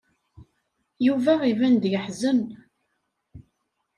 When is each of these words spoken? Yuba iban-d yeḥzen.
Yuba 1.05 1.33
iban-d 1.51 1.83
yeḥzen. 1.91 2.39